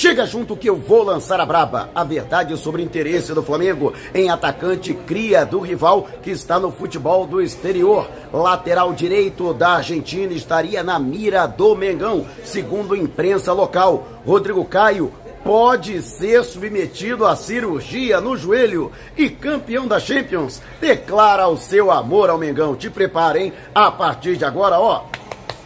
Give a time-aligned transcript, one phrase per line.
[0.00, 1.90] Chega junto que eu vou lançar a braba.
[1.94, 6.72] A verdade sobre o interesse do Flamengo em atacante cria do rival que está no
[6.72, 8.08] futebol do exterior.
[8.32, 14.08] Lateral direito da Argentina estaria na mira do Mengão, segundo imprensa local.
[14.24, 15.12] Rodrigo Caio
[15.44, 22.30] pode ser submetido à cirurgia no joelho e campeão da Champions declara o seu amor
[22.30, 22.74] ao Mengão.
[22.74, 25.04] Te preparem a partir de agora, ó.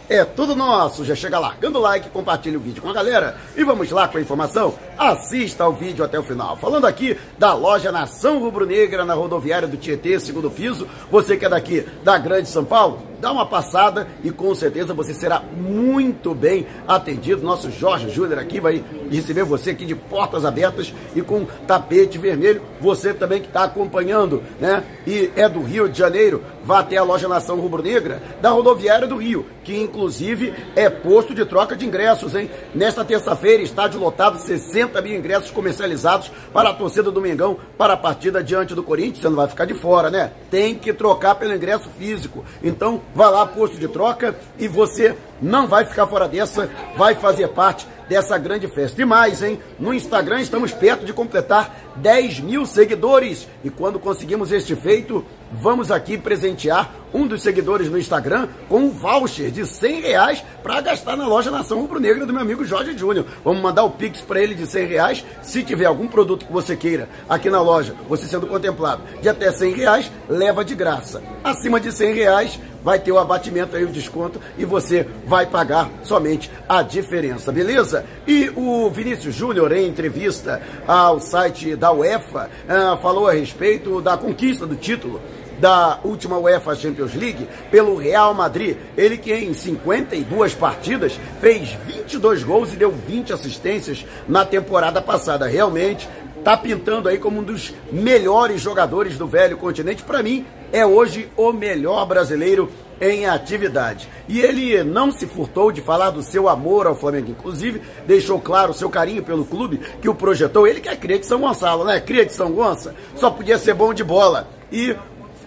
[0.07, 1.03] É tudo nosso.
[1.03, 4.17] Já chega largando o like, compartilha o vídeo com a galera e vamos lá com
[4.17, 4.75] a informação.
[4.97, 6.55] Assista ao vídeo até o final.
[6.57, 10.87] Falando aqui da loja Nação Rubro-Negra na rodoviária do Tietê, segundo piso.
[11.09, 15.13] Você que é daqui da Grande São Paulo, dá uma passada e com certeza você
[15.13, 17.43] será muito bem atendido.
[17.43, 22.61] Nosso Jorge Júnior aqui vai receber você aqui de portas abertas e com tapete vermelho.
[22.79, 24.83] Você também que está acompanhando, né?
[25.05, 29.17] E é do Rio de Janeiro, vá até a loja Nação Rubro-Negra da rodoviária do
[29.17, 32.49] Rio, que inclusive é posto de troca de ingressos, hein?
[32.73, 37.97] Nesta terça-feira, estádio lotado, 60 mil ingressos comercializados para a torcida do Mengão para a
[37.97, 39.19] partida diante do Corinthians.
[39.19, 40.31] Você não vai ficar de fora, né?
[40.49, 42.43] Tem que trocar pelo ingresso físico.
[42.63, 47.47] Então, vá lá, posto de troca, e você não vai ficar fora dessa, vai fazer
[47.47, 49.01] parte dessa grande festa.
[49.01, 49.59] E mais, hein?
[49.79, 53.47] No Instagram estamos perto de completar 10 mil seguidores.
[53.63, 58.89] E quando conseguimos este feito, vamos aqui presentear um dos seguidores no Instagram com um
[58.89, 62.97] voucher de 100 reais para gastar na loja Nação Rubro Negra do meu amigo Jorge
[62.97, 63.25] Júnior.
[63.43, 65.25] Vamos mandar o Pix para ele de 100 reais.
[65.41, 69.51] Se tiver algum produto que você queira aqui na loja, você sendo contemplado de até
[69.51, 71.23] 100 reais, leva de graça.
[71.43, 75.89] Acima de 100 reais, vai ter o abatimento aí, o desconto, e você vai pagar
[76.03, 77.94] somente a diferença, beleza?
[78.27, 84.17] E o Vinícius Júnior, em entrevista ao site da UEFA, ah, falou a respeito da
[84.17, 85.21] conquista do título
[85.59, 88.77] da última UEFA Champions League pelo Real Madrid.
[88.97, 95.47] Ele que em 52 partidas fez 22 gols e deu 20 assistências na temporada passada.
[95.47, 100.03] Realmente está pintando aí como um dos melhores jogadores do velho continente.
[100.03, 102.69] Para mim, é hoje o melhor brasileiro
[102.99, 104.09] em atividade.
[104.27, 108.71] E ele não se furtou de falar do seu amor ao Flamengo, inclusive deixou claro
[108.71, 110.67] o seu carinho pelo clube que o projetou.
[110.67, 111.99] Ele que é cria de São Gonçalo, né?
[111.99, 114.47] Cria de São Gonçalo, só podia ser bom de bola.
[114.71, 114.95] E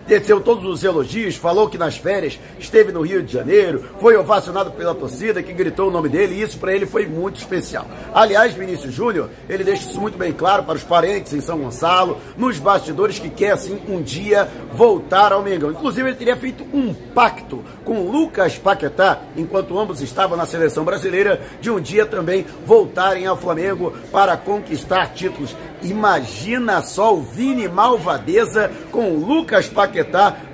[0.08, 4.70] desceu todos os elogios, falou que nas férias esteve no Rio de Janeiro, foi ovacionado
[4.70, 7.86] pela torcida que gritou o nome dele e isso para ele foi muito especial.
[8.14, 12.16] Aliás, Vinícius Júnior, ele deixa isso muito bem claro para os parentes em São Gonçalo,
[12.36, 15.70] nos bastidores que quer assim um dia voltar ao Mengão.
[15.70, 21.40] Inclusive ele teria feito um pacto com Lucas Paquetá, enquanto ambos estavam na seleção brasileira,
[21.60, 25.54] de um dia também voltarem ao Flamengo para conquistar títulos.
[25.82, 29.97] Imagina só o Vini Malvadeza com Lucas Paquetá,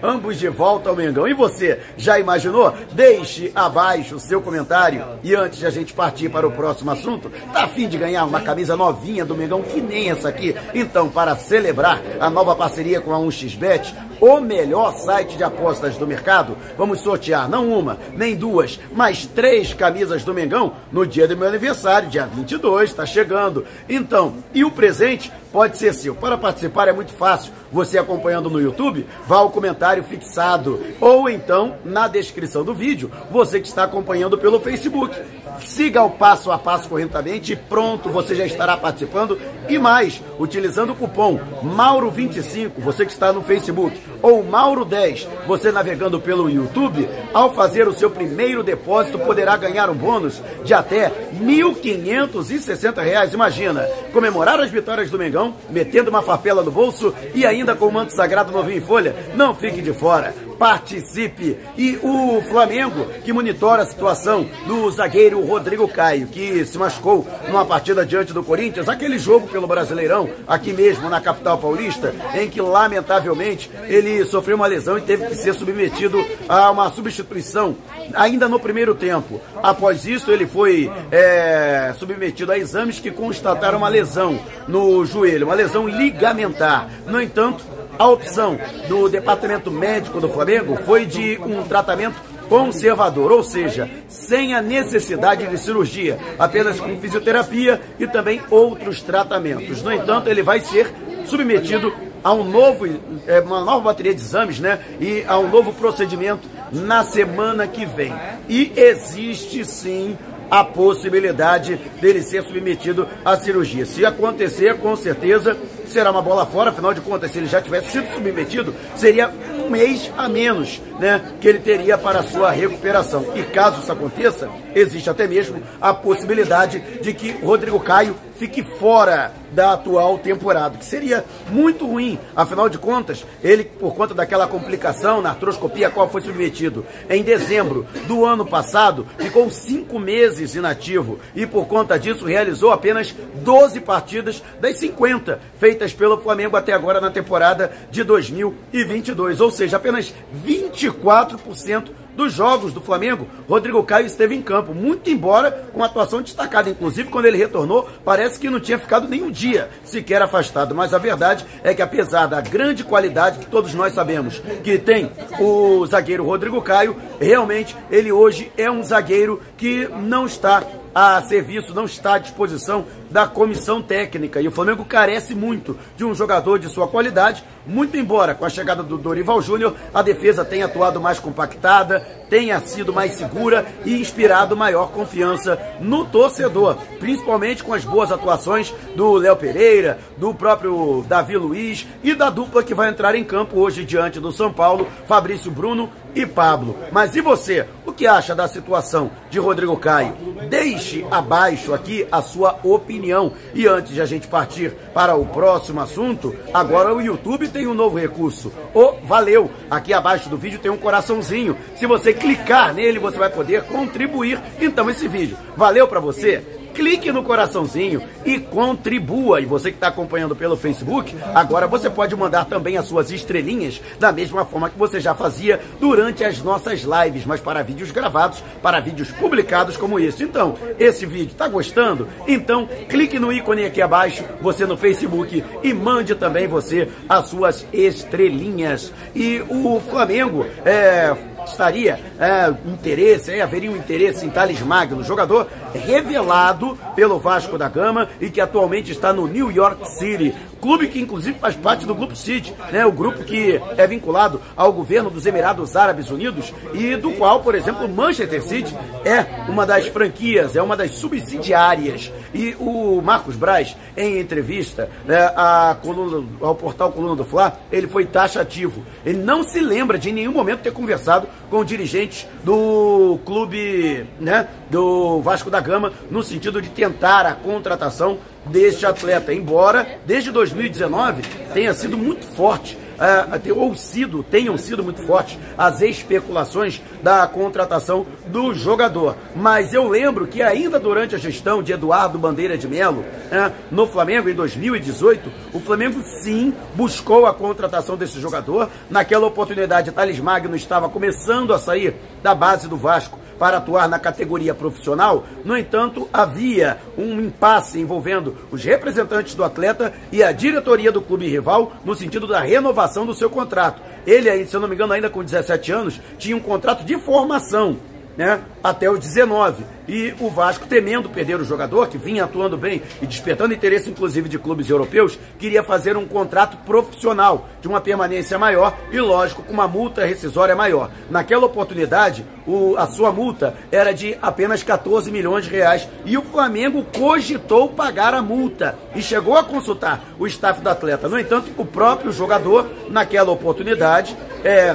[0.02, 1.26] ambos de volta ao Mengão.
[1.26, 2.74] E você, já imaginou?
[2.92, 5.04] Deixe abaixo o seu comentário.
[5.22, 8.40] E antes de a gente partir para o próximo assunto, tá afim de ganhar uma
[8.40, 10.54] camisa novinha do Mengão, que nem essa aqui?
[10.74, 16.06] Então, para celebrar a nova parceria com a 1xBet, o melhor site de apostas do
[16.06, 21.36] mercado, vamos sortear não uma, nem duas, mas três camisas do Mengão no dia do
[21.36, 23.66] meu aniversário, dia 22, está chegando.
[23.88, 26.14] Então, e o presente pode ser seu.
[26.14, 27.52] Para participar é muito fácil.
[27.70, 33.60] Você acompanhando no YouTube, vá ao comentário fixado ou então na descrição do vídeo, você
[33.60, 35.12] que está acompanhando pelo Facebook.
[35.60, 39.38] Siga o passo a passo corretamente e pronto, você já estará participando.
[39.68, 46.20] E mais, utilizando o cupom Mauro25, você que está no Facebook, ou Mauro10, você navegando
[46.20, 51.38] pelo YouTube, ao fazer o seu primeiro depósito, poderá ganhar um bônus de até R$
[51.40, 53.32] 1.560.
[53.32, 53.82] Imagina,
[54.12, 58.12] comemorar as vitórias do Mengão, metendo uma farpela no bolso e ainda com o manto
[58.14, 59.14] sagrado novinho em folha.
[59.34, 61.56] Não fique de fora participe.
[61.76, 67.64] E o Flamengo, que monitora a situação do zagueiro Rodrigo Caio, que se machucou numa
[67.64, 72.60] partida diante do Corinthians, aquele jogo pelo Brasileirão, aqui mesmo na capital paulista, em que
[72.60, 77.76] lamentavelmente ele sofreu uma lesão e teve que ser submetido a uma substituição
[78.14, 79.40] ainda no primeiro tempo.
[79.62, 84.38] Após isso, ele foi é, submetido a exames que constataram uma lesão
[84.68, 86.88] no joelho, uma lesão ligamentar.
[87.06, 87.64] No entanto,
[87.98, 88.58] a opção
[88.88, 92.16] do departamento médico do Flamengo foi de um tratamento
[92.48, 99.82] conservador, ou seja, sem a necessidade de cirurgia, apenas com fisioterapia e também outros tratamentos.
[99.82, 100.92] No entanto, ele vai ser
[101.24, 101.92] submetido
[102.22, 102.86] a um novo,
[103.26, 104.78] é, uma nova bateria de exames, né?
[105.00, 108.12] E a um novo procedimento na semana que vem.
[108.48, 110.16] E existe sim
[110.50, 113.84] a possibilidade dele ser submetido à cirurgia.
[113.84, 117.92] Se acontecer, com certeza será uma bola fora, afinal de contas, se ele já tivesse
[117.92, 119.30] sido submetido, seria
[119.64, 123.24] um mês a menos, né, que ele teria para a sua recuperação.
[123.34, 129.32] E caso isso aconteça, existe até mesmo a possibilidade de que Rodrigo Caio fique fora
[129.52, 132.18] da atual temporada, que seria muito ruim.
[132.34, 137.22] Afinal de contas, ele, por conta daquela complicação na artroscopia a qual foi submetido em
[137.22, 143.80] dezembro do ano passado, ficou cinco meses inativo e, por conta disso, realizou apenas 12
[143.80, 150.12] partidas das 50 feitas pelo Flamengo até agora na temporada de 2022, ou seja, apenas
[150.46, 156.70] 24% dos jogos do Flamengo, Rodrigo Caio esteve em campo, muito embora com atuação destacada.
[156.70, 160.74] Inclusive, quando ele retornou, parece que não tinha ficado nenhum dia sequer afastado.
[160.74, 165.10] Mas a verdade é que, apesar da grande qualidade que todos nós sabemos que tem
[165.40, 170.62] o zagueiro Rodrigo Caio, realmente ele hoje é um zagueiro que não está
[170.94, 174.40] a serviço, não está à disposição da comissão técnica.
[174.40, 178.50] E o Flamengo carece muito de um jogador de sua qualidade, muito embora com a
[178.50, 184.00] chegada do Dorival Júnior a defesa tenha atuado mais compactada, tenha sido mais segura e
[184.00, 191.04] inspirado maior confiança no torcedor, principalmente com as boas atuações do Léo Pereira, do próprio
[191.08, 194.86] Davi Luiz e da dupla que vai entrar em campo hoje diante do São Paulo,
[195.06, 196.76] Fabrício Bruno e Pablo.
[196.92, 197.66] Mas e você?
[197.84, 200.14] O que acha da situação de Rodrigo Caio?
[200.48, 203.32] Deixe abaixo aqui a sua opinião.
[203.52, 207.74] E antes de a gente partir para o próximo assunto, agora o YouTube tem um
[207.74, 208.52] novo recurso.
[208.72, 209.50] O Valeu!
[209.70, 211.56] Aqui abaixo do vídeo tem um coraçãozinho.
[211.76, 214.40] Se você clicar nele, você vai poder contribuir.
[214.60, 216.42] Então esse vídeo valeu para você?
[216.74, 219.40] clique no coraçãozinho e contribua.
[219.40, 223.80] E você que está acompanhando pelo Facebook, agora você pode mandar também as suas estrelinhas
[223.98, 228.42] da mesma forma que você já fazia durante as nossas lives, mas para vídeos gravados,
[228.60, 230.24] para vídeos publicados como esse.
[230.24, 232.08] Então, esse vídeo está gostando?
[232.26, 237.64] Então, clique no ícone aqui abaixo, você no Facebook e mande também você as suas
[237.72, 238.92] estrelinhas.
[239.14, 241.14] E o Flamengo é
[241.50, 247.68] estaria é, interesse, é, haveria um interesse em Thales Magno, jogador revelado pelo Vasco da
[247.68, 251.94] Gama e que atualmente está no New York City, clube que inclusive faz parte do
[251.94, 256.96] Grupo City, né, o grupo que é vinculado ao governo dos Emirados Árabes Unidos e
[256.96, 262.10] do qual, por exemplo, Manchester City é uma das franquias, é uma das subsidiárias.
[262.32, 267.86] E o Marcos Braz, em entrevista né, à coluna, ao portal Coluna do Fla, ele
[267.86, 268.82] foi taxativo.
[269.04, 274.48] Ele não se lembra de em nenhum momento ter conversado com dirigentes do clube, né,
[274.70, 281.22] do Vasco da Gama, no sentido de tentar a contratação deste atleta, embora desde 2019
[281.52, 288.06] tenha sido muito forte é, ou sido, tenham sido muito fortes as especulações da contratação
[288.26, 289.16] do jogador.
[289.34, 293.86] Mas eu lembro que ainda durante a gestão de Eduardo Bandeira de Melo, é, no
[293.86, 298.70] Flamengo em 2018, o Flamengo sim buscou a contratação desse jogador.
[298.88, 303.98] Naquela oportunidade, Thales Magno estava começando a sair da base do Vasco para atuar na
[303.98, 305.24] categoria profissional.
[305.44, 311.28] No entanto, havia um impasse envolvendo os representantes do atleta e a diretoria do clube
[311.28, 313.80] rival no sentido da renovação do seu contrato.
[314.06, 317.76] Ele, se eu não me engano, ainda com 17 anos, tinha um contrato de formação
[318.16, 319.64] né, até os 19.
[319.86, 324.28] E o Vasco, temendo perder o jogador, que vinha atuando bem e despertando interesse, inclusive,
[324.28, 329.52] de clubes europeus, queria fazer um contrato profissional, de uma permanência maior e, lógico, com
[329.52, 330.90] uma multa rescisória maior.
[331.10, 336.22] Naquela oportunidade, o, a sua multa era de apenas 14 milhões de reais e o
[336.22, 341.08] Flamengo cogitou pagar a multa e chegou a consultar o staff do atleta.
[341.08, 344.74] No entanto, o próprio jogador, naquela oportunidade, é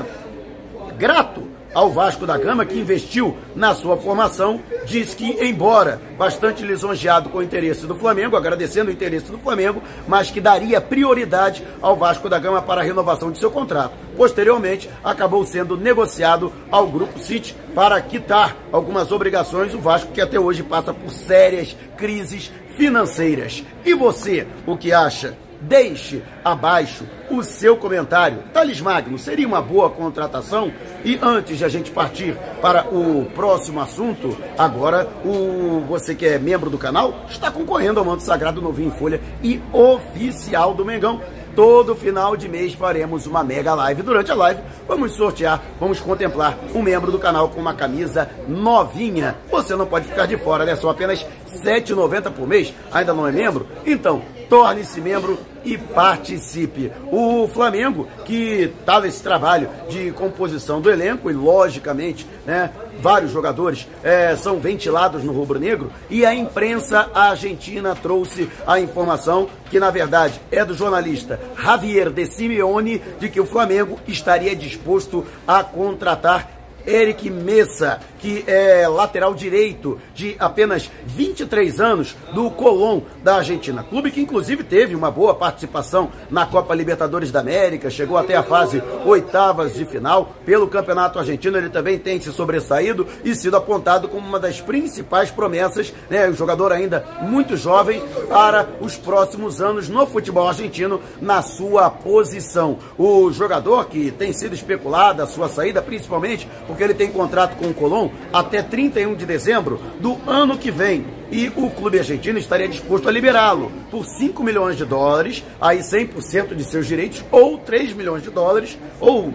[0.97, 7.29] grato ao Vasco da Gama, que investiu na sua formação, diz que, embora bastante lisonjeado
[7.29, 11.95] com o interesse do Flamengo, agradecendo o interesse do Flamengo, mas que daria prioridade ao
[11.95, 13.93] Vasco da Gama para a renovação de seu contrato.
[14.17, 20.39] Posteriormente, acabou sendo negociado ao Grupo City para quitar algumas obrigações, o Vasco que até
[20.39, 23.63] hoje passa por sérias crises financeiras.
[23.85, 25.35] E você, o que acha?
[25.61, 28.43] Deixe abaixo o seu comentário.
[28.53, 30.71] Thales Magno seria uma boa contratação?
[31.03, 36.39] E antes de a gente partir para o próximo assunto, agora o você que é
[36.39, 41.21] membro do canal está concorrendo ao manto sagrado novinho em folha e oficial do Mengão.
[41.55, 44.01] Todo final de mês faremos uma mega live.
[44.01, 49.35] Durante a live, vamos sortear, vamos contemplar um membro do canal com uma camisa novinha.
[49.51, 50.75] Você não pode ficar de fora, né?
[50.77, 52.73] São apenas R$ 7,90 por mês.
[52.93, 53.67] Ainda não é membro?
[53.85, 56.91] Então, torne-se membro e participe.
[57.11, 63.87] O Flamengo, que está nesse trabalho de composição do elenco, e logicamente, né, vários jogadores
[64.03, 70.39] é, são ventilados no rubro-negro e a imprensa argentina trouxe a informação que na verdade
[70.51, 77.29] é do jornalista Javier de Simeone de que o Flamengo estaria disposto a contratar Eric
[77.29, 83.83] Messa, que é lateral direito de apenas 23 anos do Colón da Argentina.
[83.83, 88.43] Clube que inclusive teve uma boa participação na Copa Libertadores da América, chegou até a
[88.43, 90.33] fase oitavas de final.
[90.45, 95.31] Pelo Campeonato Argentino ele também tem se sobressaído e sido apontado como uma das principais
[95.31, 101.41] promessas, né, um jogador ainda muito jovem para os próximos anos no futebol argentino na
[101.41, 102.77] sua posição.
[102.97, 107.67] O jogador que tem sido especulado a sua saída principalmente porque ele tem contrato com
[107.67, 111.05] o Colón até 31 de dezembro do ano que vem.
[111.31, 116.55] E o clube argentino estaria disposto a liberá-lo por 5 milhões de dólares, aí 100%
[116.55, 119.31] de seus direitos, ou 3 milhões de dólares, ou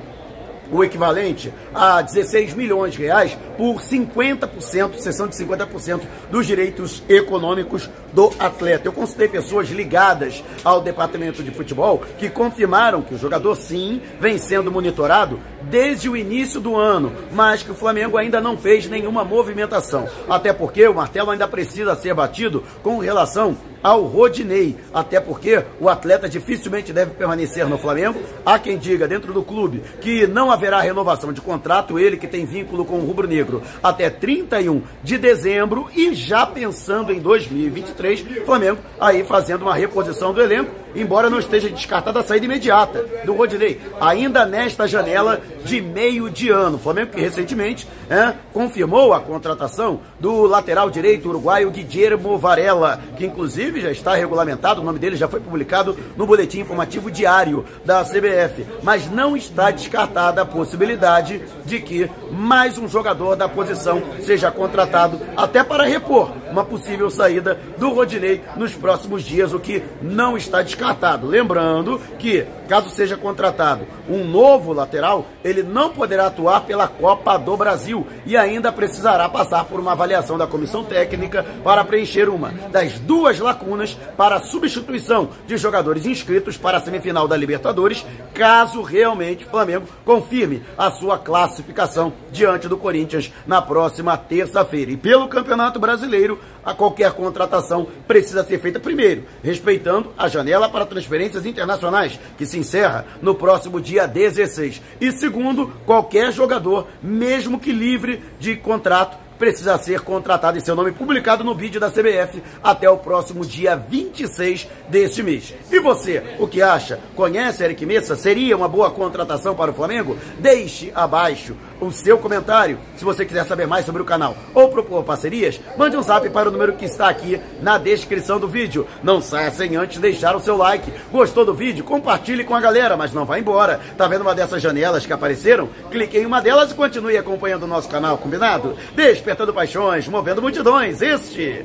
[0.71, 7.88] o equivalente a 16 milhões de reais por 50%, cessão de 50% dos direitos econômicos
[8.12, 8.88] do atleta.
[8.88, 14.38] Eu consultei pessoas ligadas ao departamento de futebol que confirmaram que o jogador sim vem
[14.38, 15.38] sendo monitorado
[15.71, 20.09] desde o início do ano, mas que o Flamengo ainda não fez nenhuma movimentação.
[20.28, 25.90] Até porque o martelo ainda precisa ser batido com relação ao Rodinei, até porque o
[25.90, 28.18] atleta dificilmente deve permanecer no Flamengo.
[28.44, 32.47] Há quem diga dentro do clube que não haverá renovação de contrato, ele que tem
[32.47, 38.78] vínculo com o Rubro Negro até 31 de dezembro e já pensando em 2023, Flamengo
[38.99, 43.80] aí fazendo uma reposição do elenco, embora não esteja descartada a saída imediata do Rodinei,
[44.00, 46.78] ainda nesta janela de meio de ano.
[46.78, 53.80] Flamengo que recentemente é, confirmou a contratação do lateral direito uruguaio Guillermo Varela, que inclusive
[53.80, 58.66] já está regulamentado, o nome dele já foi publicado no boletim informativo diário da CBF,
[58.82, 65.20] mas não está descartada a possibilidade de que mais um jogador da posição seja contratado
[65.36, 70.62] até para repor uma possível saída do Rodinei nos próximos dias, o que não está
[70.62, 71.26] descartado.
[71.26, 77.56] Lembrando que, caso seja contratado um novo lateral, ele não poderá atuar pela Copa do
[77.56, 82.99] Brasil e ainda precisará passar por uma avaliação da comissão técnica para preencher uma das
[82.99, 89.49] duas lacunas para substituição de jogadores inscritos para a semifinal da Libertadores, caso realmente o
[89.49, 94.90] Flamengo confirme a sua classificação diante do Corinthians na próxima terça-feira.
[94.90, 100.87] E pelo Campeonato Brasileiro, a qualquer contratação precisa ser feita primeiro, respeitando a janela para
[100.87, 104.82] transferências internacionais, que se encerra no próximo dia 16.
[105.00, 110.92] E segundo, qualquer jogador, mesmo que livre de contrato, precisa ser contratado e seu nome
[110.92, 115.54] publicado no vídeo da CBF até o próximo dia 26 deste mês.
[115.70, 117.00] E você, o que acha?
[117.14, 118.16] Conhece Eric Messa?
[118.16, 120.16] Seria uma boa contratação para o Flamengo?
[120.38, 122.78] Deixe abaixo o seu comentário.
[122.96, 126.48] Se você quiser saber mais sobre o canal ou propor parcerias, mande um zap para
[126.48, 128.86] o número que está aqui na descrição do vídeo.
[129.02, 130.92] Não saia sem antes deixar o seu like.
[131.10, 131.84] Gostou do vídeo?
[131.84, 133.80] Compartilhe com a galera, mas não vá embora.
[133.96, 135.68] Tá vendo uma dessas janelas que apareceram?
[135.90, 138.76] Clique em uma delas e continue acompanhando o nosso canal, combinado?
[139.25, 141.00] Despertando paixões, movendo multidões.
[141.00, 141.64] Este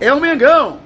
[0.00, 0.85] é o Mengão.